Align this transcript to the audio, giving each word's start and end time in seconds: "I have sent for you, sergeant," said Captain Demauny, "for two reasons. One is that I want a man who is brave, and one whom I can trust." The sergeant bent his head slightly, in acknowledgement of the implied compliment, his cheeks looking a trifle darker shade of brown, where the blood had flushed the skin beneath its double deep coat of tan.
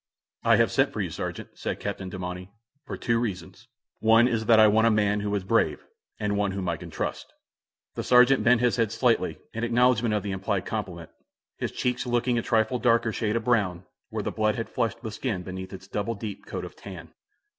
"I 0.43 0.55
have 0.55 0.71
sent 0.71 0.91
for 0.91 0.99
you, 0.99 1.11
sergeant," 1.11 1.49
said 1.53 1.79
Captain 1.79 2.09
Demauny, 2.09 2.49
"for 2.87 2.97
two 2.97 3.19
reasons. 3.19 3.67
One 3.99 4.27
is 4.27 4.47
that 4.47 4.59
I 4.59 4.65
want 4.65 4.87
a 4.87 4.89
man 4.89 5.19
who 5.19 5.35
is 5.35 5.43
brave, 5.43 5.85
and 6.19 6.35
one 6.35 6.53
whom 6.53 6.67
I 6.67 6.75
can 6.75 6.89
trust." 6.89 7.31
The 7.93 8.03
sergeant 8.03 8.43
bent 8.43 8.61
his 8.61 8.77
head 8.77 8.91
slightly, 8.91 9.37
in 9.53 9.63
acknowledgement 9.63 10.15
of 10.15 10.23
the 10.23 10.31
implied 10.31 10.65
compliment, 10.65 11.11
his 11.59 11.71
cheeks 11.71 12.07
looking 12.07 12.39
a 12.39 12.41
trifle 12.41 12.79
darker 12.79 13.13
shade 13.13 13.35
of 13.35 13.43
brown, 13.43 13.85
where 14.09 14.23
the 14.23 14.31
blood 14.31 14.55
had 14.55 14.69
flushed 14.71 15.03
the 15.03 15.11
skin 15.11 15.43
beneath 15.43 15.71
its 15.71 15.87
double 15.87 16.15
deep 16.15 16.47
coat 16.47 16.65
of 16.65 16.75
tan. 16.75 17.13